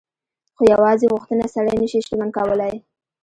[0.55, 2.75] خو يوازې غوښتنه سړی نه شي شتمن کولای.